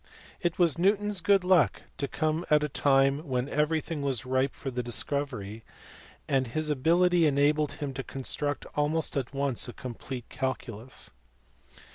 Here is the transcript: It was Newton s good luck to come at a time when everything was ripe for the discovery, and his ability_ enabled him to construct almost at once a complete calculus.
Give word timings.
It 0.41 0.57
was 0.57 0.79
Newton 0.79 1.09
s 1.11 1.21
good 1.21 1.43
luck 1.43 1.83
to 1.99 2.07
come 2.07 2.43
at 2.49 2.63
a 2.63 2.67
time 2.67 3.19
when 3.19 3.47
everything 3.47 4.01
was 4.01 4.25
ripe 4.25 4.55
for 4.55 4.71
the 4.71 4.81
discovery, 4.81 5.63
and 6.27 6.47
his 6.47 6.71
ability_ 6.71 7.21
enabled 7.27 7.73
him 7.73 7.93
to 7.93 8.01
construct 8.03 8.65
almost 8.75 9.15
at 9.15 9.31
once 9.31 9.67
a 9.67 9.73
complete 9.73 10.27
calculus. 10.27 11.11